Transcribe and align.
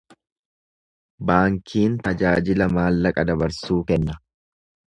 Baankiin 1.31 1.99
tajaajila 2.07 2.71
maallaqa 2.79 3.29
dabarsuu 3.33 3.81
kenna. 3.93 4.21